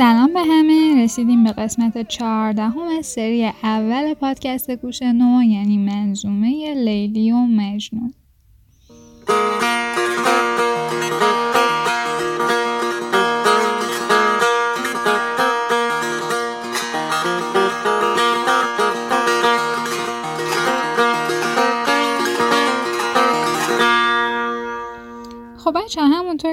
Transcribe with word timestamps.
سلام 0.00 0.32
به 0.32 0.40
همه 0.40 1.04
رسیدیم 1.04 1.44
به 1.44 1.52
قسمت 1.52 2.08
چهاردهم 2.08 2.88
از 2.98 3.06
سری 3.06 3.44
اول 3.62 4.14
پادکست 4.14 4.70
گوش 4.70 5.02
نو 5.02 5.42
یعنی 5.42 5.78
منظومه 5.78 6.74
لیلی 6.74 7.32
و 7.32 7.36
مجنون. 7.36 8.14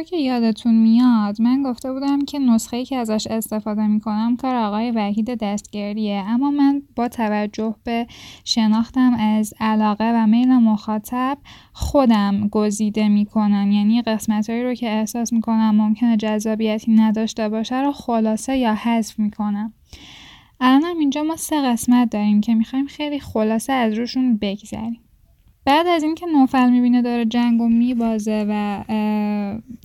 که 0.10 0.18
یادتون 0.18 0.76
میاد 0.76 1.42
من 1.42 1.64
گفته 1.64 1.94
بودم 1.94 2.26
که 2.26 2.40
نسخه 2.40 2.86
که 2.86 2.96
ازش 2.98 3.28
استفاده 3.28 3.88
می‌کنم 3.88 4.38
کار 4.38 4.56
آقای 4.56 4.92
وحید 4.92 5.36
دستگریه. 5.36 6.24
اما 6.28 6.52
من 6.52 6.82
با 6.96 7.08
توجه 7.08 7.76
به 7.84 8.08
شناختم 8.44 9.14
از 9.14 9.54
علاقه 9.60 10.12
و 10.16 10.28
میل 10.28 10.54
مخاطب 10.54 11.38
خودم 11.74 12.48
گزیده 12.48 13.08
می‌کنم. 13.08 13.72
یعنی 13.72 14.02
قسمت 14.02 14.50
هایی 14.50 14.64
رو 14.64 14.74
که 14.74 14.90
احساس 14.90 15.34
می‌کنم 15.34 15.76
ممکنه 15.76 16.18
جذابیتی 16.18 16.92
نداشته 16.92 17.50
باشه 17.50 17.82
رو 17.82 17.92
خلاصه 17.92 18.58
یا 18.58 18.74
حذف 18.74 19.20
می‌کنم. 19.20 19.74
الان 20.62 20.98
اینجا 21.00 21.24
ما 21.24 21.36
سه 21.36 21.62
قسمت 21.62 22.10
داریم 22.10 22.42
که 22.42 22.56
می‌خوایم 22.56 22.86
خیلی 22.86 23.20
خلاصه 23.20 23.74
از 23.74 23.94
روشون 23.98 24.38
بگذریم. 24.38 25.00
بعد 25.68 25.88
از 25.88 26.04
اینکه 26.04 26.26
نوفل 26.26 26.70
می‌بینه 26.70 27.02
داره 27.02 27.26
جنگ 27.26 27.62
و 27.62 27.68
میبازه 27.68 28.46
و 28.50 28.84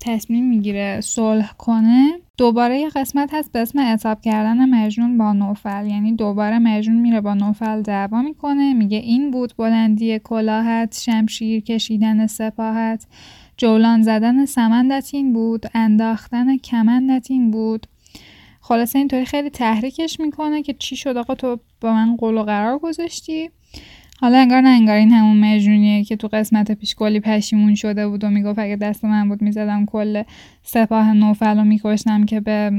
تصمیم 0.03 0.45
می‌گیره 0.49 1.01
صلح 1.01 1.53
کنه 1.59 2.13
دوباره 2.37 2.79
یه 2.79 2.89
قسمت 2.89 3.35
هست 3.35 3.53
به 3.53 3.59
اسم 3.59 3.79
اعتاب 3.79 4.21
کردن 4.21 4.69
مجنون 4.69 5.19
با 5.19 5.33
نوفل. 5.33 5.87
یعنی 5.87 6.13
دوباره 6.13 6.59
مجنون 6.59 7.01
میره 7.01 7.21
با 7.21 7.35
نوفل 7.35 7.83
دعوا 7.83 8.23
می‌کنه 8.23 8.75
میگه 8.75 8.99
این 8.99 9.31
بود 9.31 9.55
بلندی 9.59 10.19
کلاهت 10.19 10.99
شمشیر 11.01 11.61
کشیدن 11.61 12.27
سپاهت. 12.27 13.07
جولان 13.57 14.03
زدن 14.03 14.45
سمندت 14.45 15.11
این 15.13 15.33
بود 15.33 15.67
انداختن 15.75 16.57
کمندت 16.57 17.27
این 17.31 17.51
بود. 17.51 17.87
خلاصه 18.61 18.99
اینطوری 18.99 19.25
خیلی 19.25 19.51
تحریکش 19.51 20.21
می‌کنه 20.21 20.63
که 20.63 20.75
چی 20.75 20.97
شد 20.97 21.17
آقا 21.17 21.35
تو 21.35 21.59
با 21.81 21.93
من 21.93 22.17
قول 22.17 22.39
و 22.39 22.43
قرار 22.43 22.79
گذاشتی؟ 22.79 23.51
حالا 24.23 24.39
انگار 24.39 24.61
نه 24.61 24.69
انگار 24.69 24.97
این 24.97 25.11
همون 25.11 25.37
مجنونیه 25.37 26.05
که 26.05 26.17
تو 26.17 26.29
قسمت 26.33 26.73
پیش 26.73 26.95
کلی 26.95 27.21
پشیمون 27.21 27.75
شده 27.75 28.09
بود 28.09 28.25
و 28.25 28.31
می‌گفت 28.31 28.59
اگه 28.59 28.77
دست 28.77 29.05
من 29.05 29.29
بود 29.29 29.43
می‌زدم 29.43 29.87
کل 29.87 30.23
سپاه 30.63 31.13
نوفل 31.13 31.57
رو 31.57 31.65
میکشتم 31.65 32.25
که 32.25 32.41
به 32.41 32.71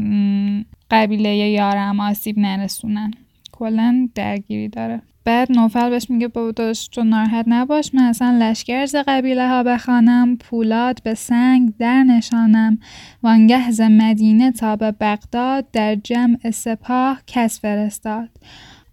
قبیله 0.92 1.36
یارم 1.36 2.00
آسیب 2.00 2.40
نرسونن. 2.40 3.12
کلا 3.52 4.10
درگیری 4.16 4.70
داره. 4.70 5.02
بعد 5.26 5.52
نوفل 5.52 5.90
بهش 5.90 6.10
میگه 6.10 6.28
بابا 6.28 6.52
داشت 6.52 6.92
تو 6.92 7.04
ناراحت 7.04 7.46
نباش 7.48 7.94
من 7.94 8.04
اصلا 8.04 8.38
لشکر 8.42 8.86
ز 8.86 8.96
قبیله 9.08 9.48
ها 9.48 9.64
بخوانم 9.64 10.38
پولاد 10.38 11.04
به 11.04 11.14
سنگ 11.14 11.74
در 11.80 12.04
نشانم. 12.04 12.78
وانگه 13.24 13.72
ز 13.72 13.82
مدینه 13.82 14.52
تا 14.52 14.76
به 14.76 14.92
بغداد 14.92 15.72
در 15.72 15.96
جمع 15.96 16.52
سپاه 16.52 17.22
کس 17.28 17.62
فرستاد. 17.62 18.30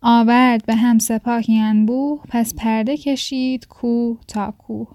آورد 0.03 0.66
به 0.66 0.75
هم 0.75 0.99
سپاهی 0.99 1.59
انبوه 1.59 2.21
پس 2.28 2.55
پرده 2.55 2.97
کشید 2.97 3.66
کوه 3.66 4.19
تا 4.28 4.55
کوه. 4.59 4.87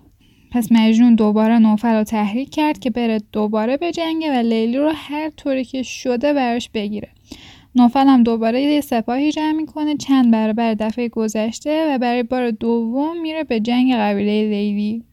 پس 0.52 0.72
مجنون 0.72 1.16
دوباره 1.16 1.60
نوفل 1.60 1.94
رو 1.96 2.04
تحریک 2.04 2.50
کرد 2.50 2.80
که 2.80 2.90
بره 2.90 3.20
دوباره 3.32 3.78
به 3.78 3.92
جنگه 3.92 4.32
و 4.32 4.42
لیلی 4.42 4.78
رو 4.78 4.92
هر 4.96 5.30
طوری 5.30 5.64
که 5.64 5.84
شده 5.84 6.34
براش 6.34 6.70
بگیره. 6.70 7.10
نوفل 7.76 8.08
هم 8.08 8.24
دوباره 8.24 8.62
یه 8.62 8.82
سپاهی 8.82 9.32
جمع 9.32 9.52
می‌کنه 9.52 9.98
چند 9.98 10.32
برابر 10.32 10.74
دفعه 10.74 11.10
گذشته 11.10 11.96
و 11.96 11.98
برای 11.98 12.24
بار 12.24 12.52
دوم 12.52 13.22
میره 13.22 13.44
به 13.44 13.60
جنگ 13.60 13.94
قبیله 13.94 14.50
لیلی. 14.50 15.04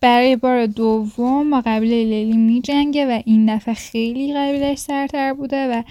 برای 0.00 0.36
بار 0.36 0.66
دوم 0.66 1.50
با 1.50 1.62
قبیله 1.66 2.04
لیلی 2.04 2.36
می 2.36 2.60
جنگه 2.60 3.06
و 3.06 3.22
این 3.24 3.56
دفعه 3.56 3.74
خیلی 3.74 4.34
قبیلش 4.34 4.78
سرتر 4.78 5.32
بوده 5.32 5.68
و 5.68 5.82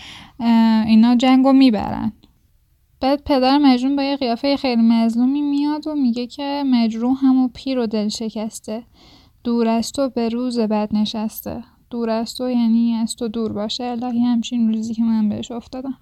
اینا 0.88 1.16
جنگ 1.16 1.46
رو 1.46 1.54
می‌برن. 1.54 2.14
بعد 3.02 3.24
پدر 3.24 3.58
مجنون 3.58 3.96
با 3.96 4.04
یه 4.04 4.16
قیافه 4.16 4.58
خیلی 4.58 4.82
مظلومی 4.82 5.42
میاد 5.42 5.88
و 5.88 5.96
میگه 5.96 6.28
که 6.28 6.64
مجروح 6.66 7.18
هم 7.22 7.44
و 7.44 7.48
پیر 7.54 7.80
و 7.80 7.88
دل 7.88 8.08
شکسته. 8.08 8.84
دور 9.44 9.68
از 9.68 9.92
تو 9.92 10.10
به 10.10 10.30
روز 10.30 10.60
بد 10.60 10.96
نشسته. 10.96 11.64
دور 11.90 12.10
از 12.10 12.36
تو 12.36 12.50
یعنی 12.50 12.94
از 12.94 13.16
تو 13.16 13.28
دور 13.28 13.54
باشه. 13.54 13.84
الهی 13.84 14.20
همچین 14.20 14.74
روزی 14.74 14.94
که 14.94 15.04
من 15.04 15.30
بهش 15.30 15.52
افتادم. 15.52 15.98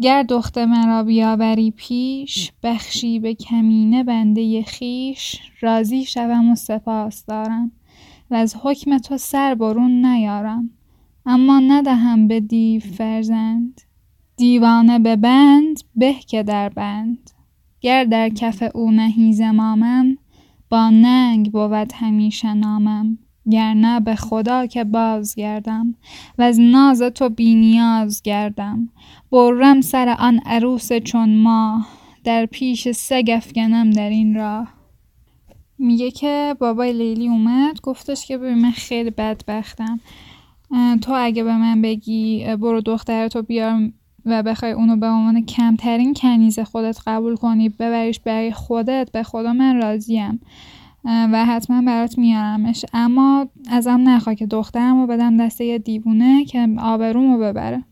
گر 0.00 0.22
دخت 0.22 0.58
مرا 0.58 1.02
بیاوری 1.02 1.70
پیش 1.70 2.52
بخشی 2.62 3.18
به 3.18 3.34
کمینه 3.34 4.04
بنده 4.04 4.62
خیش 4.62 5.40
راضی 5.60 6.04
شوم 6.04 6.50
و 6.50 6.54
سپاس 6.54 7.24
دارم. 7.24 7.72
و 8.30 8.34
از 8.34 8.56
حکم 8.62 8.98
تو 8.98 9.16
سر 9.16 9.54
برون 9.54 10.06
نیارم. 10.06 10.70
اما 11.26 11.60
ندهم 11.60 12.28
به 12.28 12.40
دیو 12.40 12.80
فرزند. 12.80 13.87
دیوانه 14.38 14.98
به 14.98 15.16
بند 15.16 15.80
به 15.96 16.14
که 16.14 16.42
در 16.42 16.68
بند. 16.68 17.30
گر 17.80 18.04
در 18.04 18.28
کف 18.28 18.62
او 18.74 18.90
نهی 18.90 19.32
زمامم 19.32 20.18
با 20.70 20.90
ننگ 20.90 21.52
بود 21.52 21.92
همیشه 21.94 22.54
نامم. 22.54 23.18
گر 23.50 23.74
نه 23.74 24.00
به 24.00 24.14
خدا 24.14 24.66
که 24.66 24.84
بازگردم 24.84 25.94
و 26.38 26.42
از 26.42 26.60
ناز 26.60 27.02
تو 27.02 27.28
بینیاز 27.28 28.22
گردم. 28.22 28.88
برم 29.32 29.80
سر 29.80 30.16
آن 30.18 30.40
عروس 30.46 30.92
چون 30.92 31.36
ما 31.36 31.86
در 32.24 32.46
پیش 32.46 32.88
سگ 32.88 33.30
افکنم 33.34 33.90
در 33.90 34.10
این 34.10 34.34
راه. 34.34 34.68
میگه 35.78 36.10
که 36.10 36.56
بابای 36.60 36.92
لیلی 36.92 37.28
اومد 37.28 37.80
گفتش 37.80 38.26
که 38.26 38.38
ببین 38.38 38.58
من 38.58 38.70
خیلی 38.70 39.10
بدبختم. 39.10 40.00
تو 41.02 41.12
اگه 41.16 41.44
به 41.44 41.56
من 41.56 41.82
بگی 41.82 42.56
برو 42.56 42.80
دخترتو 42.80 43.42
بیار 43.42 43.92
و 44.28 44.42
بخوای 44.42 44.72
اونو 44.72 44.96
به 44.96 45.06
عنوان 45.06 45.44
کمترین 45.44 46.14
کنیز 46.14 46.58
خودت 46.58 46.98
قبول 47.06 47.36
کنی 47.36 47.68
ببریش 47.68 48.20
برای 48.20 48.52
خودت 48.52 49.10
به 49.12 49.22
خدا 49.22 49.52
من 49.52 49.76
راضیم. 49.76 50.40
و 51.04 51.44
حتما 51.44 51.82
برات 51.82 52.18
میارمش. 52.18 52.84
اما 52.92 53.46
ازم 53.70 54.00
نخوا 54.08 54.34
که 54.34 54.46
دخترم 54.46 55.00
رو 55.00 55.06
بدم 55.06 55.36
دسته 55.36 55.64
یه 55.64 55.78
دیوونه 55.78 56.44
که 56.44 56.68
آبرومو 56.78 57.38
ببره. 57.38 57.84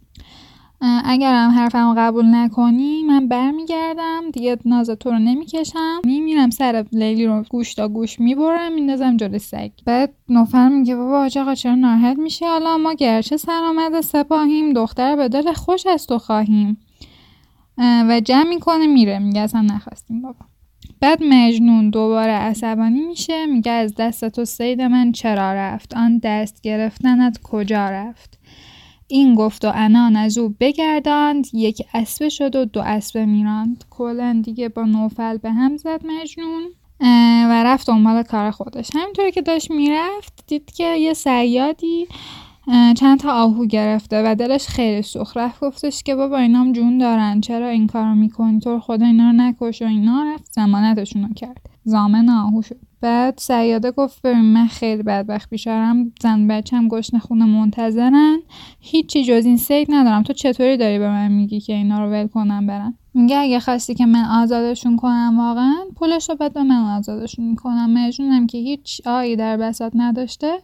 اگرم 0.80 1.50
حرفمو 1.50 1.94
قبول 1.98 2.34
نکنی 2.34 3.02
من 3.02 3.28
برمیگردم. 3.28 4.30
دیگه 4.32 4.58
ناز 4.64 4.90
تو 4.90 5.10
رو 5.10 5.18
نمی‌کشم. 5.18 6.00
میرم 6.04 6.50
سر 6.50 6.84
لیلی 6.92 7.26
رو 7.26 7.44
گوش 7.50 7.74
تا 7.74 7.88
گوش 7.88 8.20
می‌برم 8.20 8.72
میندازم 8.72 9.16
جلوی 9.16 9.38
سگ. 9.38 9.70
بعد 9.84 10.12
نوفر 10.28 10.68
میگه 10.68 10.96
بابا 10.96 11.18
آج 11.18 11.38
آقا 11.38 11.54
چرا 11.54 11.74
ناراحت 11.74 12.18
میشه 12.18 12.46
حالا 12.46 12.78
ما 12.78 12.92
گرچه 12.92 13.36
سرآمد 13.36 14.00
سپاهیم 14.00 14.72
دختر 14.72 15.16
به 15.16 15.28
دل 15.28 15.52
خوش 15.52 15.86
از 15.86 16.06
تو 16.06 16.18
خواهیم. 16.18 16.78
و 17.78 18.20
جمع 18.24 18.48
می‌کنه 18.48 18.86
میره. 18.86 19.18
میگه 19.18 19.40
اصلا 19.40 19.60
نخواستیم 19.60 20.22
بابا. 20.22 20.46
بعد 21.00 21.22
مجنون 21.22 21.90
دوباره 21.90 22.32
عصبانی 22.32 23.00
میشه. 23.00 23.46
میگه 23.46 23.72
از 23.72 23.94
دست 23.94 24.28
تو 24.28 24.44
سید 24.44 24.82
من 24.82 25.12
چرا 25.12 25.52
رفت؟ 25.54 25.96
آن 25.96 26.18
دست 26.18 26.60
گرفتنت 26.62 27.38
کجا 27.42 27.90
رفت؟ 27.90 28.35
این 29.08 29.34
گفت 29.34 29.64
و 29.64 29.72
انان 29.74 30.16
از 30.16 30.38
او 30.38 30.54
بگرداند 30.60 31.46
یک 31.52 31.82
اسبه 31.94 32.28
شد 32.28 32.56
و 32.56 32.64
دو 32.64 32.80
اسبه 32.80 33.26
میراند. 33.26 33.84
کلا 33.90 34.42
دیگه 34.44 34.68
با 34.68 34.82
نوفل 34.82 35.36
به 35.36 35.50
هم 35.50 35.76
زد 35.76 36.00
مجنون 36.06 36.62
و 37.50 37.64
رفت 37.64 37.86
دنبال 37.86 38.22
کار 38.22 38.50
خودش. 38.50 38.90
همینطوری 38.94 39.32
که 39.32 39.42
داشت 39.42 39.70
می‌رفت 39.70 40.44
دید 40.46 40.70
که 40.70 40.96
یه 40.96 41.14
سیادی 41.14 42.06
چند 42.96 43.20
تا 43.20 43.32
آهو 43.32 43.66
گرفته 43.66 44.22
و 44.24 44.34
دلش 44.34 44.66
خیلی 44.66 45.02
سوخ 45.02 45.36
رفت 45.36 45.60
گفتش 45.60 46.02
که 46.02 46.14
بابا 46.14 46.38
اینام 46.38 46.72
جون 46.72 46.98
دارن 46.98 47.40
چرا 47.40 47.68
این 47.68 47.86
کارو 47.86 48.14
می‌کنی؟ 48.14 48.60
تو 48.60 48.80
خدا 48.80 49.06
اینا 49.06 49.30
رو 49.30 49.32
نکش 49.32 49.82
و 49.82 49.84
اینا. 49.84 50.34
رفت 50.34 50.52
زمانتشون 50.52 51.22
رو 51.22 51.34
کرد. 51.34 51.66
زامن 51.84 52.28
آهو 52.28 52.62
شد. 52.62 52.80
بعد 53.06 53.38
سیاده 53.38 53.90
گفت 53.90 54.22
ببین 54.22 54.40
من 54.40 54.66
خیلی 54.66 55.02
بدبخت 55.02 55.50
بیشارم 55.50 56.12
زن 56.22 56.48
بچم 56.48 56.88
گشن 56.88 57.18
خونه 57.18 57.44
منتظرن. 57.44 58.38
هیچی 58.80 59.24
جز 59.24 59.44
این 59.44 59.56
سید 59.56 59.88
ندارم. 59.90 60.22
تو 60.22 60.32
چطوری 60.32 60.76
داری 60.76 60.98
به 60.98 61.08
من 61.08 61.32
میگی 61.32 61.60
که 61.60 61.72
اینا 61.72 62.04
رو 62.04 62.10
ول 62.10 62.26
کنم 62.26 62.66
برن؟ 62.66 62.94
میگه 63.14 63.36
اگه 63.36 63.60
خواستی 63.60 63.94
که 63.94 64.06
من 64.06 64.24
آزادشون 64.24 64.96
کنم 64.96 65.34
واقعا 65.38 65.74
پولش 65.96 66.30
رو 66.30 66.36
بعد 66.36 66.52
به 66.52 66.62
من 66.62 66.96
آزادشون 66.98 67.44
می‌کنم 67.44 67.90
مجنونم 67.90 68.46
که 68.46 68.58
هیچ 68.58 69.06
آیی 69.06 69.36
در 69.36 69.56
بساط 69.56 69.92
نداشته. 69.94 70.58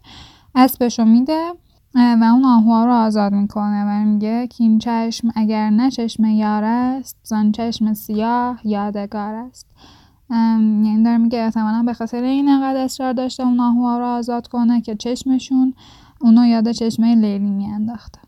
اسبشو 0.55 1.05
میده 1.05 1.51
و 1.95 2.25
اون 2.25 2.45
آهوها 2.45 2.85
رو 2.85 2.93
آزاد 2.93 3.33
می‌کنه 3.33 3.85
و 3.85 4.05
میگه 4.05 4.47
که 4.47 4.65
این 4.65 4.79
چشم 4.79 5.33
اگر 5.35 5.71
نه 5.71 5.91
چشم 5.91 6.25
یار 6.25 6.65
است 6.65 7.17
زان 7.23 7.53
چشم 7.53 7.95
سیاه 7.95 8.61
یادگار 8.65 9.35
است. 9.35 9.67
یعنی 10.33 11.03
داره 11.03 11.19
میگه 11.19 11.39
احتمالا 11.39 11.83
به 11.83 11.93
خاطر 11.93 12.23
این 12.23 12.49
انقدر 12.49 12.85
اصرار 12.85 13.13
داشته 13.13 13.43
اون 13.43 13.61
آهوها 13.61 13.99
رو 13.99 14.05
آزاد 14.05 14.47
کنه 14.47 14.81
که 14.81 14.95
چشمشون 14.95 15.75
اونو 16.21 16.47
یاد 16.47 16.71
چشمه 16.71 17.15
لیلی 17.15 17.51
میانداخته. 17.51 18.21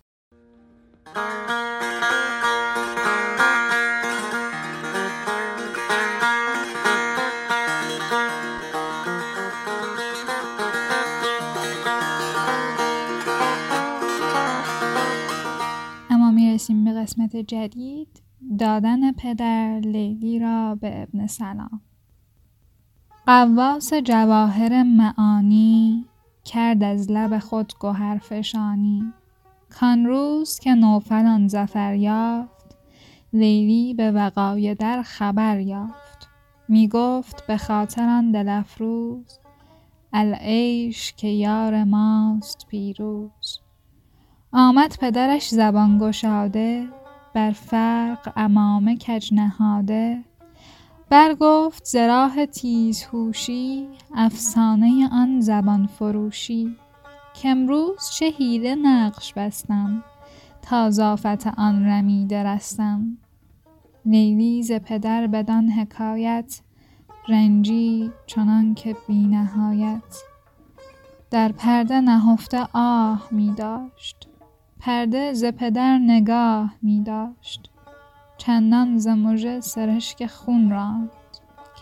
اما 16.10 16.30
می‌رسیم 16.30 16.84
به 16.84 16.92
قسمت 16.92 17.36
جدید 17.36 18.22
دادن 18.58 19.12
پدر 19.12 19.80
لیلی 19.84 20.38
را 20.38 20.74
به 20.74 21.02
ابن 21.02 21.26
سلام. 21.26 21.80
قواس 23.26 23.94
جواهر 23.94 24.82
معانی 24.82 26.04
کرد 26.44 26.82
از 26.82 27.10
لب 27.10 27.38
خود 27.38 27.72
گوهر 27.80 28.18
فشانی. 28.18 29.12
کان 29.70 30.06
روز 30.06 30.58
که 30.58 30.74
نوفلان 30.74 31.48
زفر 31.48 31.94
یافت 31.94 32.76
لیلی 33.32 33.94
به 33.94 34.10
وقای 34.10 34.74
در 34.74 35.02
خبر 35.02 35.60
یافت. 35.60 36.28
می 36.68 36.88
گفت 36.88 37.46
به 37.46 37.56
خاطر 37.56 38.08
آن 38.08 38.30
دل 38.30 38.48
افروز 38.48 39.38
العیش 40.12 41.12
که 41.12 41.28
یار 41.28 41.84
ماست 41.84 42.66
پیروز. 42.68 43.60
آمد 44.52 44.96
پدرش 45.00 45.48
زبان 45.48 45.98
گشاده 45.98 46.88
بر 47.34 47.50
فرق 47.50 48.32
امامه 48.36 48.96
کج 48.96 49.34
نهاده. 49.34 50.24
برگفت 51.14 51.84
ز 51.84 51.96
راه 51.96 52.46
تیزهوشی 52.46 53.88
افسانه 54.14 55.08
آن 55.12 55.40
زبان 55.40 55.86
فروشی. 55.86 56.76
کامروز 57.42 58.10
چه 58.10 58.26
حیله 58.26 58.74
نقش 58.74 59.34
بستم 59.34 60.04
تا 60.62 60.90
ز 60.90 61.00
آفت 61.00 61.46
آن 61.46 61.86
رمیده 61.86 62.42
رستم. 62.42 63.18
لیلی 64.06 64.62
ز 64.62 64.72
پدر 64.72 65.26
بدان 65.26 65.68
حکایت 65.68 66.60
رنجید 67.28 68.12
چنانکه 68.26 68.96
بی 69.08 69.26
نهایت. 69.26 70.22
در 71.30 71.52
پرده 71.52 72.00
نهفته 72.00 72.66
آه 72.72 73.28
می 73.30 73.54
داشت 73.56 74.28
پرده 74.80 75.32
ز 75.32 75.44
پدر 75.44 75.98
نگاه 75.98 76.74
می 76.82 77.02
داشت. 77.02 77.73
چندان 78.46 78.98
ز 78.98 79.06
مژه 79.08 79.60
سرشک 79.60 80.26
خون 80.26 80.70
راند 80.70 81.10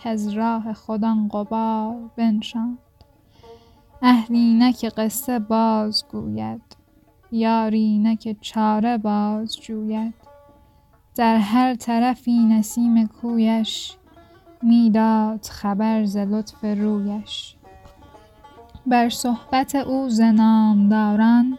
کز 0.03 0.27
راه 0.27 0.73
خود 0.73 1.03
آن 1.03 1.27
غبار 1.27 1.95
بنشاند. 2.15 2.77
اهل 4.01 4.35
اینک 4.35 4.85
قصه 4.85 5.39
باز 5.39 6.03
گوید 6.11 6.61
یار 7.31 7.71
اینک 7.71 8.37
چاره 8.41 8.97
باز 8.97 9.57
جوید. 9.61 10.13
در 11.15 11.37
هر 11.37 11.75
طرفی 11.75 12.39
نسیم 12.39 13.07
کویش 13.07 13.93
می 14.61 14.89
داد 14.89 15.45
خبر 15.45 16.05
ز 16.05 16.17
لطف 16.17 16.63
رویش. 16.63 17.55
بر 18.85 19.09
صحبت 19.09 19.75
او 19.75 20.09
ز 20.09 20.21
نامداران 20.21 21.57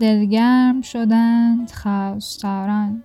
دلگرم 0.00 0.80
شدند 0.80 1.70
خواستاران. 1.70 3.02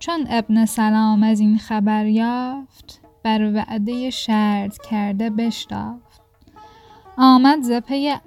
چون 0.00 0.26
ابن 0.30 0.64
سلام 0.64 1.22
از 1.22 1.40
این 1.40 1.58
خبر 1.58 2.06
یافت 2.06 3.00
بر 3.24 3.52
وعده 3.54 4.10
شرط 4.10 4.78
کرده 4.90 5.30
بشتافت. 5.30 6.20
آمد 7.16 7.62
ز 7.62 7.72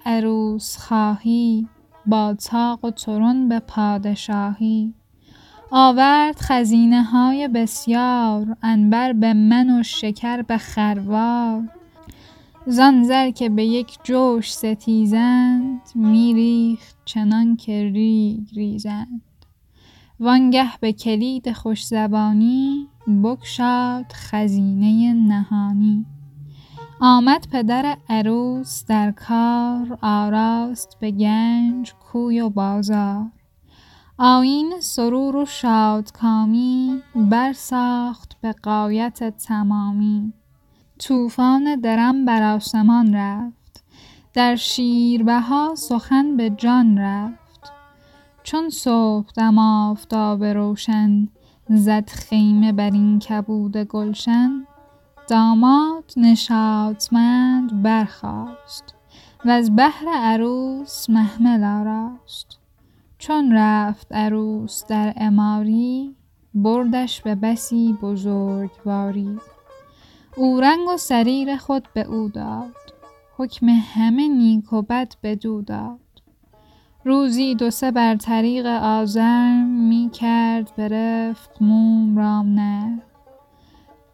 عروس 0.05 0.77
خواهی 0.77 1.67
با 2.05 2.33
طاق 2.33 2.85
و 2.85 2.91
طرن 2.91 3.49
به 3.49 3.59
پادشاهی. 3.59 4.93
آورد 5.71 6.35
خزینه 6.39 7.03
های 7.03 7.47
بسیار 7.47 8.57
عنبر 8.63 9.13
به 9.13 9.33
من 9.33 9.79
و 9.79 9.83
شکر 9.83 10.41
به 10.41 10.57
خروار. 10.57 11.69
زان 12.65 13.03
زر 13.03 13.31
که 13.31 13.49
به 13.49 13.65
یک 13.65 13.97
جوش 14.03 14.53
ستیزند 14.53 15.81
می 15.95 16.33
ریخت 16.33 16.97
چنانکه 17.05 17.91
ریگ 17.93 18.47
ریزند. 18.55 19.21
وانگه 20.19 20.77
به 20.79 20.93
کلید 20.93 21.51
خوش 21.51 21.85
زبانی 21.85 22.87
خزینه 24.13 25.13
نهانی. 25.13 26.05
آمد 26.99 27.47
پدر 27.51 27.97
عروس 28.09 28.85
در 28.85 29.11
کار 29.11 29.97
آراست 30.01 30.97
به 30.99 31.11
گنج 31.11 31.93
کوی 31.93 32.41
و 32.41 32.49
بازار. 32.49 33.25
آیین 34.17 34.73
سرور 34.79 35.35
و 35.35 35.45
شادکامی 35.45 37.01
برساخت 37.15 38.37
به 38.41 38.51
غایت 38.51 39.37
تمامی. 39.37 40.33
طوفان 40.99 41.75
درم 41.75 42.25
بر 42.25 42.55
آسمان 42.55 43.15
رفت. 43.15 43.83
در 44.33 44.55
شیربها 44.55 45.75
سخن 45.75 46.37
به 46.37 46.49
جان 46.49 46.97
رفت. 46.97 47.42
چون 48.43 48.69
صبحدم 48.69 49.57
آفتاب 49.57 50.43
روشن 50.43 51.27
زد 51.69 52.09
خیمه 52.09 52.71
بر 52.71 52.91
این 52.91 53.19
کبود 53.19 53.77
گلشن 53.77 54.65
داماد 55.27 56.13
نشاطمند 56.17 57.83
برخاست 57.83 58.95
وز 59.45 59.71
بهر 59.71 60.05
عروس 60.15 61.09
محمل 61.09 61.63
آراست. 61.63 62.59
چون 63.17 63.53
رفت 63.53 64.13
عروس 64.13 64.85
در 64.85 65.09
عماری 65.09 66.15
بردش 66.53 67.21
به 67.21 67.35
بسی 67.35 67.97
بزرگواری. 68.01 69.39
اورنگ 70.37 70.87
و 70.93 70.97
سریر 70.97 71.57
خود 71.57 71.87
به 71.93 72.01
او 72.01 72.29
داد 72.29 72.75
حکم 73.37 73.67
همه 73.67 74.27
نیک 74.27 74.73
و 74.73 74.81
بد 74.81 75.13
بدو 75.23 75.61
داد. 75.61 76.02
روزی 77.05 77.55
دو 77.55 77.69
سه 77.69 77.91
بر 77.91 78.15
طریق 78.15 78.65
آزرم 78.65 79.67
می 79.67 80.09
کرد 80.13 80.71
به 80.75 80.87
رفق 80.87 81.63
موم 81.63 82.17
رام 82.17 82.53
نرم 82.53 83.01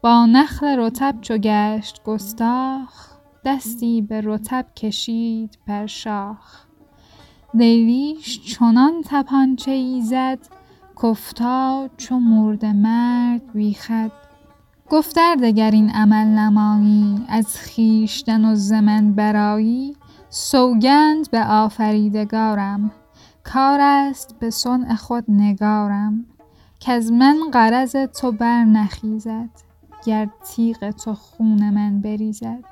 با 0.02 0.26
نخل 0.26 0.78
رطب 0.78 1.14
چو 1.20 1.36
گشت 1.36 2.02
گستاخ 2.04 3.10
دستی 3.44 4.02
به 4.02 4.20
رطب 4.24 4.66
کشید 4.76 5.58
بر 5.66 5.86
شاخ. 5.86 6.64
لیلیش 7.54 8.40
چنان 8.40 9.02
طپانچه 9.02 9.70
ای 9.70 10.02
زد 10.02 10.38
کافتاد 10.94 11.90
چو 11.96 12.18
مرده 12.18 12.72
مرد 12.72 13.52
بی 13.52 13.74
خود 13.74 14.12
گفت 14.90 15.18
دگر 15.42 15.70
این 15.70 15.90
عمل 15.90 16.26
نمایی 16.26 17.24
از 17.28 17.56
خویشتن 17.56 18.44
و 18.44 18.54
ز 18.54 18.72
من 18.72 19.12
برآیی 19.12 19.96
سوگند 20.32 21.30
به 21.30 21.44
آفریدگارم. 21.44 22.90
کار 23.44 23.80
است 23.80 24.36
به 24.38 24.50
صنع 24.50 24.94
خود 24.94 25.24
نگارم. 25.28 26.24
کز 26.80 27.12
من 27.12 27.38
غرض 27.52 27.96
تو 27.96 28.32
بر 28.32 28.64
نخیزد 28.64 29.50
گر 30.04 30.28
تیغ 30.44 30.90
تو 30.90 31.14
خون 31.14 31.70
من 31.70 32.00
بریزد. 32.00 32.64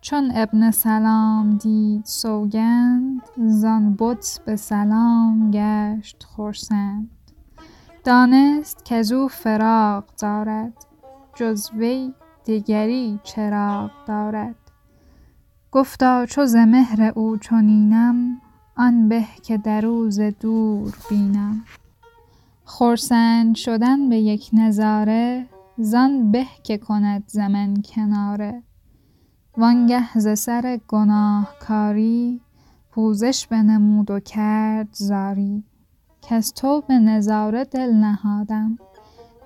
چون 0.00 0.32
ابن 0.34 0.70
سلام 0.70 1.50
دید 1.56 2.04
سوگند 2.04 3.22
زان 3.36 3.96
بت 3.98 4.40
به 4.46 4.56
سلام 4.56 5.50
گشت 5.50 6.26
خرسند. 6.36 7.10
دانست 8.04 8.84
کزو 8.84 9.28
فراق 9.28 10.04
دارد 10.20 10.72
جز 11.34 11.70
وی 11.70 12.14
دگری 12.46 13.20
چراغ 13.22 13.90
دارد. 14.06 14.61
گفتا 15.72 16.26
چو 16.26 16.46
ز 16.46 16.56
مهر 16.56 17.12
او 17.14 17.36
چنینم 17.36 18.40
آن 18.76 19.08
به 19.08 19.24
که 19.42 19.58
درو 19.58 20.10
ز 20.10 20.20
دور 20.20 20.94
بینم. 21.10 21.64
خرسند 22.64 23.54
شدن 23.54 24.08
به 24.08 24.16
یک 24.16 24.50
نظاره 24.52 25.46
زان 25.78 26.30
به 26.30 26.46
که 26.62 26.78
کند 26.78 27.24
ز 27.26 27.38
من 27.38 27.74
کناره. 27.82 28.62
وانگه 29.56 30.18
ز 30.18 30.38
سر 30.38 30.80
گناهکاری 30.88 32.40
پوزش 32.90 33.46
بنمود 33.46 34.10
و 34.10 34.20
کرد 34.20 34.88
زاری. 34.92 35.64
کز 36.22 36.52
تو 36.52 36.80
به 36.88 36.98
نظاره 36.98 37.64
دل 37.64 37.92
نهادم 37.92 38.78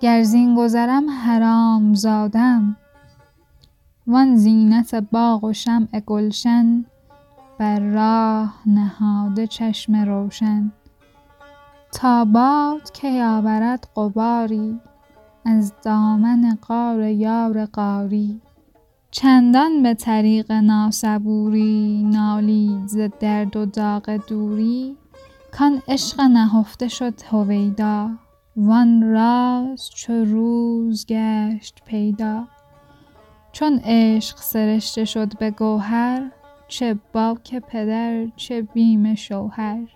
گر 0.00 0.22
زین 0.22 0.54
گذرم 0.54 1.10
حرام 1.10 1.94
زادم. 1.94 2.76
وان 4.08 4.36
زینت 4.36 4.94
باغ 4.94 5.44
و 5.44 5.52
شمع 5.52 6.00
گلشن 6.06 6.84
بر 7.58 7.80
راه 7.80 8.54
نهاده 8.66 9.46
چشم 9.46 9.96
روشن. 9.96 10.72
تا 11.92 12.24
باد 12.24 12.92
کی 12.92 13.20
آورد 13.20 13.88
غباری 13.96 14.80
از 15.44 15.72
دامن 15.82 16.58
غار 16.68 17.02
یار 17.02 17.66
غاری. 17.66 18.40
چندان 19.10 19.82
به 19.82 19.94
طریق 19.94 20.52
ناصبوری 20.52 22.04
نالید 22.12 22.86
ز 22.86 22.98
درد 23.20 23.56
و 23.56 23.66
داغ 23.66 24.20
دوری 24.28 24.96
کان 25.52 25.82
عشق 25.88 26.20
نهفته 26.20 26.88
شد 26.88 27.22
هویدا. 27.30 28.10
وان 28.56 29.02
راز 29.02 29.90
چو 29.90 30.12
روز 30.12 31.06
گشت 31.08 31.82
پیدا. 31.86 32.44
چون 33.58 33.80
عشق 33.84 34.36
سرشته 34.36 35.04
شد 35.04 35.38
به 35.38 35.50
گوهر 35.50 36.30
چه 36.68 36.96
باک 37.12 37.54
پدر 37.58 38.26
چه 38.36 38.62
بیم 38.62 39.14
شوهر. 39.14 39.95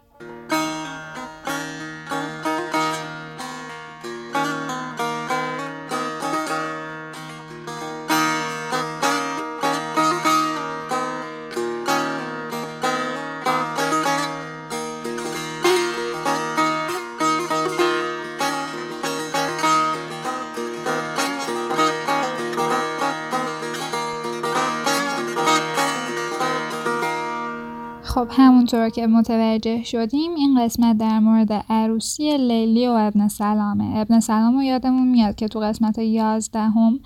همونطور 28.33 28.89
که 28.89 29.07
متوجه 29.07 29.83
شدیم 29.83 30.35
این 30.35 30.65
قسمت 30.65 30.99
در 30.99 31.19
مورد 31.19 31.53
عروسی 31.53 32.37
لیلی 32.37 32.87
و 32.87 32.91
ابن 32.91 33.29
سلامه. 33.29 33.99
ابن 33.99 34.21
سلام 34.21 34.57
رو 34.57 34.63
یادمون 34.63 35.09
میاد 35.09 35.35
که 35.35 35.49
تو 35.49 35.61
قسمت 35.61 35.99
یازدهم 35.99 37.01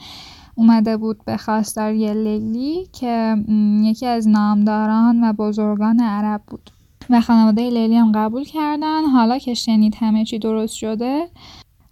اومده 0.55 0.97
بود 0.97 1.25
به 1.25 1.37
خواستاری 1.37 2.15
لیلی 2.15 2.89
که 2.93 3.37
یکی 3.83 4.07
از 4.07 4.29
نامداران 4.29 5.25
و 5.25 5.33
بزرگان 5.33 6.01
عرب 6.01 6.43
بود. 6.47 6.71
و 7.11 7.21
خانواده 7.21 7.71
لیلی 7.71 7.97
هم 7.97 8.13
قبول 8.13 8.45
کردن. 8.45 9.05
حالا 9.05 9.39
که 9.39 9.55
شنید 9.55 9.95
همه 9.95 10.25
چی 10.25 10.39
درست 10.39 10.75
شده 10.75 11.29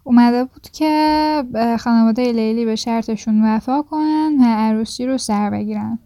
اومده 0.04 0.44
بود 0.44 0.70
که 0.72 1.76
خانواده 1.80 2.32
لیلی 2.32 2.64
به 2.64 2.76
شرطشون 2.76 3.44
وفا 3.44 3.82
کنن 3.82 4.36
و 4.40 4.44
عروسی 4.44 5.06
رو 5.06 5.18
سر 5.18 5.50
بگیرن. 5.50 5.98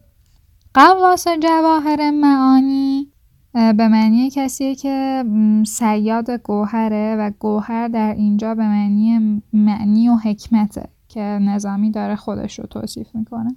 قواس 0.74 1.28
جواهر 1.28 2.10
معانی 2.10 3.12
به 3.56 3.88
معنی 3.88 4.30
کسیه 4.30 4.74
که 4.74 5.24
سیاد 5.66 6.30
گوهره 6.30 7.16
و 7.18 7.30
گوهر 7.38 7.88
در 7.88 8.14
اینجا 8.14 8.54
به 8.54 8.62
معنی 8.62 9.42
معنی 9.52 10.08
و 10.08 10.16
حکمته 10.16 10.88
که 11.08 11.20
نظامی 11.20 11.90
داره 11.90 12.16
خودش 12.16 12.58
رو 12.58 12.66
توصیف 12.66 13.14
می‌کنه. 13.14 13.56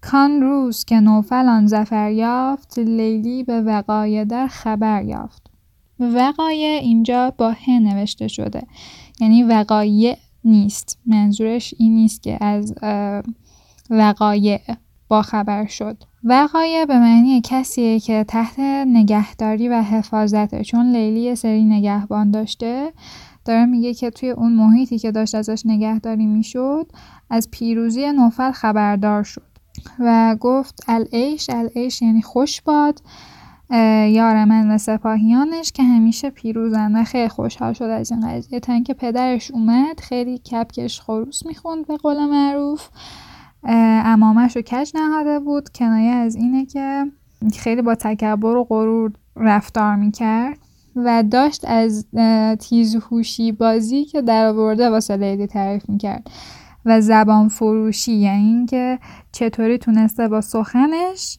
کان 0.00 0.40
روز 0.40 0.84
که 0.84 1.00
نوفل 1.00 1.48
آن 1.48 1.66
زفر 1.66 2.10
یافت 2.10 2.78
لیلی 2.78 3.44
به 3.44 3.60
وقایع 3.60 4.24
در 4.24 4.46
خبر 4.46 5.04
یافت. 5.04 5.50
وقایع 6.00 6.80
اینجا 6.80 7.34
با 7.38 7.52
ه 7.52 7.70
نوشته 7.70 8.28
شده. 8.28 8.62
یعنی 9.20 9.42
وقایع 9.42 10.16
نیست. 10.44 10.98
منظورش 11.06 11.74
این 11.78 11.94
نیست 11.94 12.22
که 12.22 12.44
از 12.44 12.74
وقایع 13.90 14.60
با 15.08 15.22
خبر 15.22 15.66
شد. 15.66 16.04
وقایع 16.24 16.84
به 16.84 16.98
معنی 16.98 17.40
کسیه 17.44 18.00
که 18.00 18.24
تحت 18.28 18.58
نگهداری 18.86 19.68
و 19.68 19.82
حفاظته 19.82 20.64
چون 20.64 20.92
لیلی 20.92 21.20
یه 21.20 21.34
سری 21.34 21.64
نگهبان 21.64 22.30
داشته 22.30 22.92
داره 23.44 23.66
میگه 23.66 23.94
که 23.94 24.10
توی 24.10 24.30
اون 24.30 24.52
محیطی 24.52 24.98
که 24.98 25.12
داشت 25.12 25.34
ازش 25.34 25.62
نگهداری 25.66 26.26
می‌شد 26.26 26.92
از 27.30 27.48
پیروزی 27.50 28.12
نوفل 28.12 28.50
خبردار 28.52 29.22
شد. 29.22 29.42
و 29.98 30.36
گفت 30.40 30.84
العیش 30.88 31.50
العیش 31.50 32.02
یعنی 32.02 32.22
خوش 32.22 32.62
باد 32.62 33.02
یار 34.10 34.44
من 34.44 34.70
و 34.70 34.78
سپاهیانش 34.78 35.72
که 35.72 35.82
همیشه 35.82 36.30
پیروزن 36.30 36.96
و 36.96 37.04
خیلی 37.04 37.28
خوشحال 37.28 37.72
شد 37.72 37.84
از 37.84 38.12
این 38.12 38.28
قضیه. 38.28 38.60
تا 38.60 38.72
اینکه 38.72 38.94
پدرش 38.94 39.50
اومد 39.50 40.00
خیلی 40.00 40.38
کپکش 40.38 41.00
خروس 41.00 41.46
می‌خوند 41.46 41.86
به 41.86 41.96
قول 41.96 42.26
معروف. 42.26 42.88
امامش 43.64 44.56
رو 44.56 44.62
کج 44.62 44.90
نهاده 44.94 45.40
بود. 45.40 45.68
کنایه 45.68 46.10
از 46.10 46.36
اینه 46.36 46.66
که 46.66 47.04
خیلی 47.58 47.82
با 47.82 47.94
تکبر 47.94 48.56
و 48.56 48.64
غرور 48.64 49.12
رفتار 49.36 49.96
می‌کرد 49.96 50.58
و 50.96 51.22
داشت 51.22 51.64
از 51.68 52.06
تیزهوشی 52.60 53.52
بازی 53.52 54.04
که 54.04 54.22
در 54.22 54.46
آورده 54.46 54.90
واسه 54.90 55.16
لیلی 55.16 55.46
تعریف 55.46 55.88
می‌کرد. 55.88 56.30
و 56.84 57.00
زبان 57.00 57.48
فروشی 57.48 58.12
یعنی 58.12 58.44
اینکه 58.44 58.98
چطوری 59.32 59.78
تونسته 59.78 60.28
با 60.28 60.40
سخنش 60.40 61.38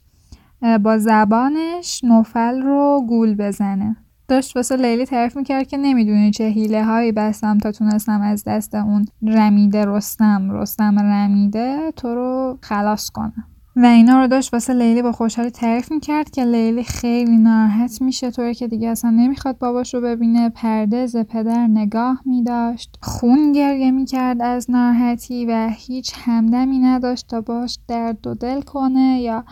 با 0.83 0.97
زبانش 0.97 2.03
نوفل 2.03 2.61
رو 2.61 3.05
گول 3.07 3.35
بزنه. 3.35 3.95
داشت 4.27 4.55
واسه 4.55 4.75
لیلی 4.75 5.05
تعریف 5.05 5.37
می‌کرد 5.37 5.67
که 5.67 5.77
نمی‌دونی 5.77 6.31
چه 6.31 6.47
حیله 6.47 6.85
هایی 6.85 7.11
بستم 7.11 7.57
تا 7.57 7.71
تونستم 7.71 8.21
از 8.21 8.43
دست 8.43 8.75
اون 8.75 9.05
رمیده 9.21 9.85
رستم 9.85 10.51
رستم 10.51 10.99
رمیده 10.99 11.93
تو 11.95 12.15
رو 12.15 12.57
خلاص 12.61 13.09
کنم. 13.09 13.43
و 13.77 13.85
اینا 13.85 14.21
رو 14.21 14.27
داشت 14.27 14.53
واسه 14.53 14.73
لیلی 14.73 15.01
با 15.01 15.11
خوشحالی 15.11 15.49
تعریف 15.49 15.91
می‌کرد 15.91 16.29
که 16.29 16.45
لیلی 16.45 16.83
خیلی 16.83 17.37
ناراحت 17.37 18.01
میشه 18.01 18.31
طوری 18.31 18.53
که 18.53 18.67
دیگه 18.67 18.89
اصلا 18.89 19.11
نمی‌خواد 19.11 19.57
باباش 19.57 19.93
رو 19.93 20.01
ببینه. 20.01 20.49
پرده 20.49 21.05
ز 21.07 21.17
پدر 21.17 21.67
نگاه 21.67 22.21
میداشت 22.25 22.97
خون 23.01 23.51
گریه 23.51 23.91
می‌کرد 23.91 24.41
از 24.41 24.71
ناراحتی 24.71 25.45
و 25.45 25.69
هیچ 25.73 26.13
همدمی 26.17 26.79
نداشت 26.79 27.27
تا 27.27 27.41
باش 27.41 27.77
درد 27.87 28.27
و 28.27 28.33
دل 28.35 28.61
کنه 28.61 29.21
یا 29.21 29.43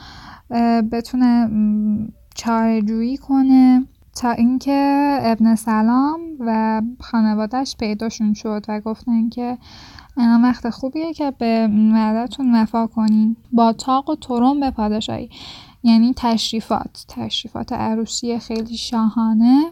بتونه 0.91 1.49
چارجویی 2.35 3.17
کنه. 3.17 3.85
تا 4.15 4.31
اینکه 4.31 5.19
ابن 5.21 5.55
سلام 5.55 6.19
و 6.39 6.81
خانوادهش 6.99 7.75
پیداشون 7.79 8.33
شد 8.33 8.65
و 8.67 8.79
گفتن 8.79 9.29
که 9.29 9.57
الان 10.17 10.41
وقت 10.41 10.69
خوبیه 10.69 11.13
که 11.13 11.31
به 11.31 11.69
وعدتون 11.93 12.55
وفا 12.55 12.87
کنین. 12.87 13.35
با 13.51 13.73
تاق 13.73 14.09
و 14.09 14.15
ترم 14.15 14.59
به 14.59 14.71
پادشاهی. 14.71 15.29
یعنی 15.83 16.13
تشریفات. 16.17 17.05
تشریفات 17.07 17.73
عروسی 17.73 18.39
خیلی 18.39 18.77
شاهانه. 18.77 19.71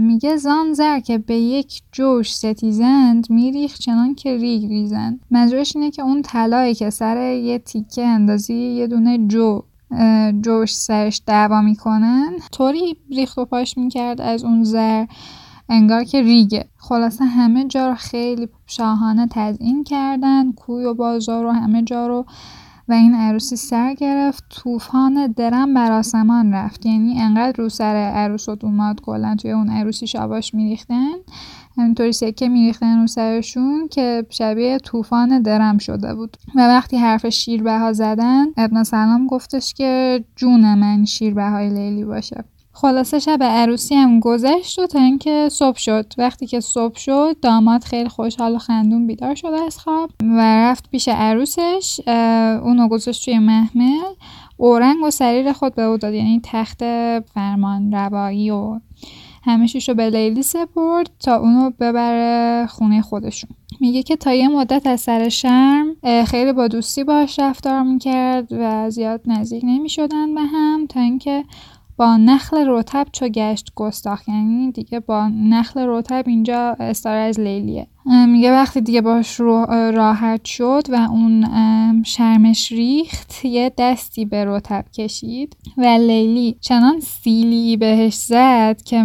میگه 0.00 0.36
زان 0.36 0.72
زر 0.72 1.00
که 1.00 1.18
به 1.18 1.34
یک 1.34 1.82
جوش 1.92 2.34
ستیزند 2.34 3.30
میریخ 3.30 3.78
چنان 3.78 4.14
که 4.14 4.36
ریگ 4.36 4.68
ریزند. 4.68 5.20
منظورش 5.30 5.76
اینه 5.76 5.90
که 5.90 6.02
اون 6.02 6.22
طلایی 6.22 6.74
که 6.74 6.90
سر 6.90 7.32
یه 7.32 7.58
تیکه 7.58 8.06
اندازی 8.06 8.54
یه 8.54 8.86
دونه 8.86 9.18
جو 9.18 9.62
جوش 10.42 10.74
سرش 10.76 11.22
دعوا 11.26 11.60
می‌کنن. 11.60 12.32
طوری 12.52 12.96
ریخت 13.10 13.38
و 13.38 13.44
پاش 13.44 13.78
می‌کرد 13.78 14.20
از 14.20 14.44
اون 14.44 14.64
زر 14.64 15.06
انگار 15.68 16.04
که 16.04 16.22
ریگه. 16.22 16.68
خلاصه 16.76 17.24
همه 17.24 17.64
جا 17.64 17.88
رو 17.88 17.94
خیلی 17.94 18.48
شاهانه 18.66 19.26
تزیین 19.30 19.84
کردن. 19.84 20.52
کوی 20.52 20.84
و 20.84 20.94
بازار 20.94 21.44
رو 21.44 21.50
همه 21.50 21.82
جا 21.82 22.06
رو 22.06 22.24
و 22.88 22.92
این 22.92 23.14
عروسی 23.14 23.56
سر 23.56 23.94
گرفت. 23.94 24.44
طوفان 24.50 25.26
درم 25.36 25.74
بر 25.74 25.92
آسمان 25.92 26.52
رفت. 26.52 26.86
یعنی 26.86 27.20
انقدر 27.20 27.62
رو 27.62 27.68
سر 27.68 27.94
عروس 27.94 28.48
و 28.48 28.54
دوماد 28.54 29.00
کلا 29.00 29.34
توی 29.34 29.50
اون 29.50 29.70
عروسی 29.70 30.06
شاباش 30.06 30.54
میریختن. 30.54 31.12
همینطوری 31.76 32.12
سکه 32.12 32.48
میریختن 32.48 33.00
رو 33.00 33.06
سرشون 33.06 33.88
که 33.88 34.26
شبیه 34.30 34.78
طوفان 34.78 35.42
درم 35.42 35.78
شده 35.78 36.14
بود. 36.14 36.36
و 36.54 36.68
وقتی 36.68 36.96
حرف 36.96 37.28
شیربها 37.28 37.92
زدن 37.92 38.46
ابن 38.56 38.82
سلام 38.82 39.26
گفتش 39.26 39.74
که 39.74 40.24
جون 40.36 40.74
من 40.74 41.04
شیربهای 41.04 41.68
لیلی 41.68 42.04
باشه. 42.04 42.44
خلاصه 42.72 43.18
شب 43.18 43.38
عروسی 43.42 43.94
هم 43.94 44.20
گذشت 44.20 44.78
و 44.78 44.86
تا 44.86 44.98
اینکه 44.98 45.48
صبح 45.52 45.78
شد. 45.78 46.12
وقتی 46.18 46.46
که 46.46 46.60
صبح 46.60 46.98
شد 46.98 47.36
داماد 47.42 47.84
خیلی 47.84 48.08
خوشحال 48.08 48.54
و 48.54 48.58
خندون 48.58 49.06
بیدار 49.06 49.34
شده 49.34 49.60
از 49.66 49.78
خواب 49.78 50.10
و 50.20 50.38
رفت 50.38 50.90
پیش 50.90 51.08
عروسش. 51.08 52.00
اونو 52.62 52.88
گذاشت 52.88 53.24
توی 53.24 53.38
محمل. 53.38 54.14
اورنگ 54.56 55.02
و 55.04 55.10
سریر 55.10 55.52
خود 55.52 55.74
به 55.74 55.82
او 55.82 55.96
داد 55.96 56.14
یعنی 56.14 56.40
تخت 56.44 56.78
فرمان 57.20 57.92
روایی 57.92 58.50
و 58.50 58.80
همه 59.42 59.66
رو 59.88 59.94
به 59.94 60.10
لیلی 60.10 60.42
سپرد 60.42 61.10
تا 61.20 61.36
اونو 61.36 61.70
ببره 61.70 62.66
خونه 62.66 63.02
خودشون. 63.02 63.50
میگه 63.80 64.02
که 64.02 64.16
تا 64.16 64.32
یه 64.32 64.48
مدت 64.48 64.86
از 64.86 65.00
سر 65.00 65.28
شرم 65.28 65.96
خیلی 66.26 66.52
با 66.52 66.68
دوستی 66.68 67.04
باش 67.04 67.38
رفتار 67.38 67.82
می‌کرد 67.82 68.48
و 68.50 68.90
زیاد 68.90 69.20
نزدیک 69.26 69.64
نمی‌شدن 69.64 70.34
به 70.34 70.40
هم 70.40 70.86
تا 70.86 71.00
اینکه 71.00 71.44
با 72.00 72.16
نخل 72.16 72.64
رتب 72.68 73.06
چو 73.12 73.28
گشت 73.28 73.72
گستاخ 73.74 74.28
یعنی 74.28 74.72
دیگه 74.72 75.00
با 75.00 75.28
نخل 75.28 75.84
رتب 75.86 76.24
اینجا 76.26 76.76
استاره 76.80 77.18
از 77.18 77.40
لیلیه. 77.40 77.86
میگه 78.28 78.52
وقتی 78.52 78.80
دیگه 78.80 79.00
باش 79.00 79.40
راحت 79.40 80.44
شد 80.44 80.82
و 80.88 80.94
اون 81.10 81.46
شرمش 82.02 82.72
ریخت 82.72 83.44
یه 83.44 83.72
دستی 83.78 84.24
به 84.24 84.44
رتب 84.44 84.84
کشید 84.94 85.56
و 85.76 85.84
لیلی 85.84 86.56
چنان 86.60 87.00
سیلی 87.00 87.76
بهش 87.76 88.14
زد 88.14 88.82
که 88.82 89.04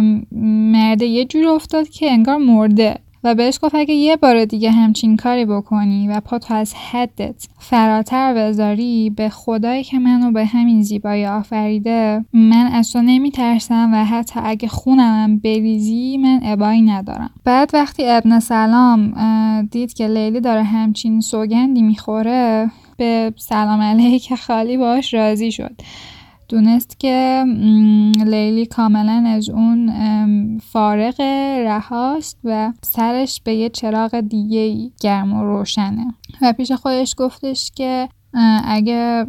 مرده 0.72 1.06
یه 1.06 1.24
جور 1.24 1.48
افتاد 1.48 1.88
که 1.88 2.10
انگار 2.10 2.36
مرده. 2.36 2.98
و 3.26 3.34
بهش 3.34 3.58
گفت 3.62 3.74
اگه 3.74 3.94
یه 3.94 4.16
بار 4.16 4.44
دیگه 4.44 4.70
همچین 4.70 5.16
کاری 5.16 5.44
بکنی 5.44 6.08
و 6.08 6.20
پاتو 6.20 6.54
از 6.54 6.74
حدت 6.74 7.46
فراتر 7.58 8.34
بذاری 8.34 9.10
به 9.10 9.28
خدایی 9.28 9.84
که 9.84 9.98
منو 9.98 10.32
به 10.32 10.44
همین 10.44 10.82
زیبایی 10.82 11.26
آفریده 11.26 12.24
من 12.32 12.70
از 12.72 12.92
تو 12.92 13.02
نمیترسم 13.02 13.90
و 13.94 14.04
حتی 14.04 14.40
اگه 14.44 14.68
خونمم 14.68 15.38
بریزی 15.38 16.16
من 16.16 16.40
ابایی 16.42 16.82
ندارم. 16.82 17.30
بعد 17.44 17.70
وقتی 17.74 18.08
ابن 18.08 18.40
سلام 18.40 19.12
دید 19.70 19.94
که 19.94 20.06
لیلی 20.06 20.40
داره 20.40 20.62
همچین 20.62 21.20
سوگندی 21.20 21.82
می‌خوره 21.82 22.70
به 22.96 23.32
سلام 23.36 23.80
علیک 23.80 24.34
خالی 24.34 24.76
باش 24.76 25.14
راضی 25.14 25.52
شد. 25.52 25.72
دونست 26.48 27.00
که 27.00 27.44
لیلی 28.26 28.66
کاملا 28.66 29.24
از 29.26 29.50
اون 29.50 29.92
فارغ 30.58 31.20
رهاست 31.66 32.38
و 32.44 32.72
سرش 32.82 33.40
به 33.44 33.54
یه 33.54 33.68
چراغ 33.68 34.20
دیگه 34.20 34.90
گرم 35.00 35.32
و 35.32 35.44
روشنه. 35.44 36.14
و 36.42 36.52
پیش 36.52 36.72
خودش 36.72 37.14
گفتش 37.18 37.70
که 37.74 38.08
اگه 38.64 39.26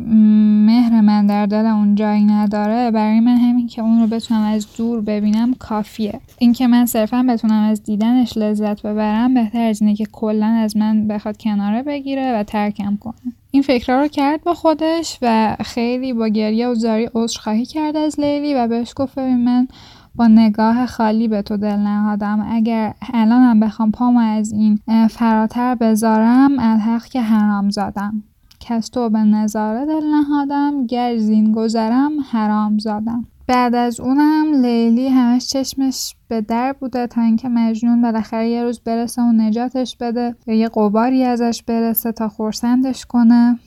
مهر 0.66 1.02
من 1.02 1.28
در 1.28 1.46
دل 1.46 1.66
اون 1.66 1.96
جایی 1.96 2.26
نداره 2.26 2.92
برای 2.92 3.20
من 3.20 3.38
همین 3.38 3.68
که 3.68 3.82
اون 3.82 4.02
رو 4.02 4.08
بتونم 4.08 4.42
از 4.42 4.68
دور 4.78 5.02
ببینم 5.02 5.54
کافیه. 5.54 6.20
اینکه 6.38 6.68
من 6.68 6.86
صرفا 6.86 7.26
بتونم 7.30 7.64
از 7.64 7.84
دیدنش 7.84 8.38
لذت 8.38 8.82
ببرم 8.82 9.34
بهتر 9.34 9.62
از 9.62 9.82
اینه 9.82 9.96
که 9.96 10.06
کلا 10.12 10.46
از 10.46 10.78
من 10.78 11.08
بخواد 11.08 11.38
کناره 11.38 11.84
بگیره 11.84 12.40
و 12.40 12.44
ترکم 12.44 12.98
کنه. 13.02 13.16
این 13.52 13.64
فکرها 13.64 14.02
رو 14.02 14.08
کرد 14.08 14.44
با 14.44 14.54
خودش 14.54 15.18
و 15.22 15.56
خیلی 15.66 16.14
با 16.14 16.28
گریه 16.28 16.68
و 16.68 16.76
زاری 16.76 17.10
عذرخواهی 17.16 17.66
کرد 17.66 17.96
از 17.96 18.20
لیلی 18.20 18.56
و 18.56 18.68
بهش 18.68 18.94
گفت 18.96 19.20
ببین 19.20 19.44
من 19.44 19.68
با 20.16 20.28
نگاه 20.28 20.86
خالی 20.86 21.28
به 21.28 21.42
تو 21.42 21.58
دل 21.58 21.76
نهادم. 21.76 22.48
اگر 22.50 22.94
الانم 23.14 23.60
بخوام 23.60 23.92
پامو 23.92 24.20
از 24.20 24.52
این 24.52 24.80
فراتر 25.10 25.76
بذارم 25.76 26.52
الحق 26.60 27.06
که 27.06 27.22
حرام 27.22 27.70
زادم 27.70 28.24
کس 28.70 28.90
تو 28.90 29.10
به 29.10 29.20
نظاره 29.20 29.86
دل 29.86 30.06
نهادم 30.06 30.86
گر 30.86 31.18
زین 31.18 31.52
گذرم 31.52 32.12
حرام 32.32 32.78
زادم. 32.78 33.26
بعد 33.48 33.76
از 33.76 34.00
اونم 34.00 34.62
لیلی 34.62 35.08
همش 35.08 35.48
چشمش 35.48 36.16
به 36.28 36.42
در 36.42 36.74
بوده 36.74 37.08
تا 37.08 37.22
اینکه 37.22 37.50
مجنون 37.50 38.02
بالاخره 38.02 38.50
یه 38.50 38.64
روز 38.64 38.80
برسه 38.80 39.22
و 39.22 39.32
نجاتش 39.32 39.98
بده 39.98 40.36
یا 40.48 40.56
یه 40.56 40.70
قباری 40.70 41.24
ازش 41.24 41.64
برسه 41.64 42.12
تا 42.12 42.30
خورسندش 42.30 43.06
کنه. 43.06 43.60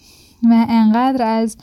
و 0.42 0.66
انقدر 0.68 1.22
از 1.22 1.56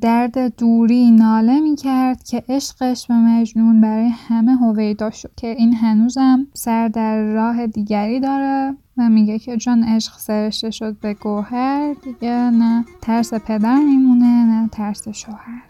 درد 0.00 0.56
دوری 0.56 1.10
ناله 1.10 1.60
می 1.60 1.76
کرد 1.76 2.24
که 2.24 2.44
عشقش 2.48 3.06
به 3.06 3.14
مجنون 3.14 3.80
برای 3.80 4.08
همه 4.08 4.56
هویدا 4.56 5.10
شد 5.10 5.30
که 5.36 5.46
این 5.46 5.74
هنوزم 5.74 6.46
سر 6.54 6.88
در 6.88 7.22
راه 7.22 7.66
دیگری 7.66 8.20
داره 8.20 8.76
و 8.96 9.08
میگه 9.08 9.38
که 9.38 9.56
چون 9.56 9.84
عشق 9.84 10.18
سرشته 10.18 10.70
شد 10.70 10.96
به 11.00 11.14
گوهر 11.14 11.94
دیگه 12.04 12.50
نه 12.50 12.84
ترس 13.02 13.34
پدر 13.34 13.78
میمونه 13.78 14.44
نه 14.44 14.68
ترس 14.68 15.08
شوهر. 15.08 15.62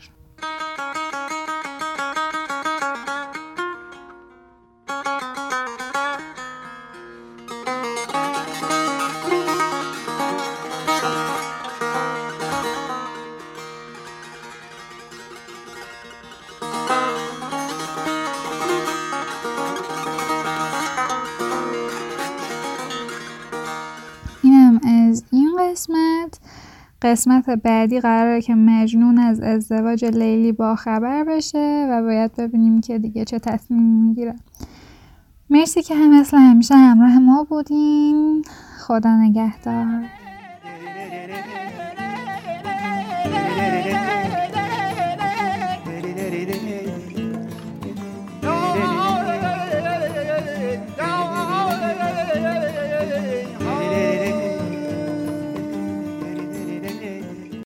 قسمت. 25.58 26.40
قسمت 27.02 27.50
بعدی 27.50 28.00
قراره 28.00 28.40
که 28.40 28.54
مجنون 28.54 29.18
از 29.18 29.40
ازدواج 29.40 30.04
لیلی 30.04 30.52
با 30.52 30.76
خبر 30.76 31.24
بشه 31.24 31.86
و 31.90 32.02
باید 32.02 32.36
ببینیم 32.36 32.80
که 32.80 32.98
دیگه 32.98 33.24
چه 33.24 33.38
تصمیم 33.38 33.82
می‌گیره. 33.82 34.34
مرسی 35.50 35.82
که 35.82 35.94
هم 35.94 36.20
مثل 36.20 36.36
همیشه 36.36 36.74
همراه 36.74 37.18
ما 37.18 37.44
بودین. 37.44 38.44
خدا 38.78 39.16
نگهدار. 39.16 40.21